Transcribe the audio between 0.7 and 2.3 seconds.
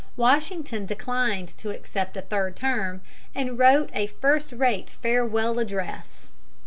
declined to accept a